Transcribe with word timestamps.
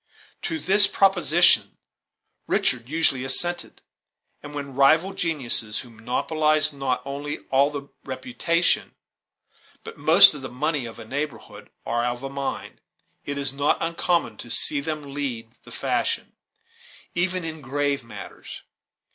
To 0.41 0.57
this 0.57 0.87
proposition 0.87 1.77
Richard 2.47 2.89
usually 2.89 3.23
assented; 3.23 3.83
and 4.41 4.55
when 4.55 4.73
rival 4.73 5.13
geniuses 5.13 5.81
who 5.81 5.91
monopolize 5.91 6.73
not 6.73 7.03
only 7.05 7.41
all 7.51 7.69
the 7.69 7.87
reputation 8.03 8.95
but 9.83 9.99
most 9.99 10.33
of 10.33 10.41
the 10.41 10.49
money 10.49 10.87
of 10.87 10.97
a 10.97 11.05
neighborhood, 11.05 11.69
are 11.85 12.03
of 12.03 12.23
a 12.23 12.31
mind, 12.31 12.81
it 13.25 13.37
is 13.37 13.53
not 13.53 13.77
uncommon 13.79 14.37
to 14.37 14.49
see 14.49 14.79
them 14.79 15.13
lead 15.13 15.51
the 15.65 15.71
fashion, 15.71 16.33
even 17.13 17.43
in 17.45 17.61
graver 17.61 18.07
matters. 18.07 18.63